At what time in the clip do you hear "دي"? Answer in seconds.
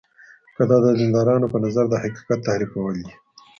3.05-3.13